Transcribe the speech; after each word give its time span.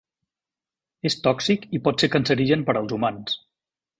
És 1.09 1.17
tòxic 1.27 1.69
i 1.79 1.83
pot 1.87 2.03
ser 2.05 2.11
cancerigen 2.15 2.65
per 2.71 2.77
als 2.83 2.95
humans. 2.99 3.37